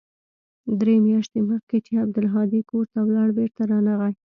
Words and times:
درې 0.79 0.95
مياشتې 1.05 1.39
مخکې 1.49 1.77
چې 1.85 1.91
عبدالهادي 2.03 2.61
کور 2.69 2.85
ته 2.93 2.99
ولاړ 3.07 3.29
بېرته 3.37 3.61
رانغى. 3.71 4.13